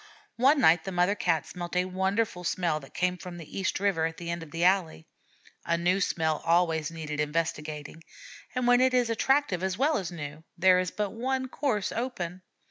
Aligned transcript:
One 0.37 0.59
night 0.59 0.83
the 0.83 0.91
mother 0.91 1.13
Cat 1.13 1.45
smelt 1.45 1.75
a 1.75 1.85
wonderful 1.85 2.43
smell 2.43 2.79
that 2.79 2.95
came 2.95 3.19
from 3.19 3.37
the 3.37 3.55
East 3.55 3.79
River 3.79 4.07
at 4.07 4.17
the 4.17 4.31
end 4.31 4.41
of 4.41 4.49
the 4.49 4.63
alley. 4.63 5.05
A 5.63 5.77
new 5.77 6.01
smell 6.01 6.41
always 6.43 6.89
needs 6.89 7.11
investigating, 7.11 8.03
and 8.55 8.65
when 8.65 8.81
it 8.81 8.95
is 8.95 9.11
attractive 9.11 9.61
as 9.61 9.77
well 9.77 9.99
as 9.99 10.11
new, 10.11 10.43
there 10.57 10.79
is 10.79 10.89
but 10.89 11.11
one 11.11 11.47
course 11.49 11.91
open. 11.91 12.41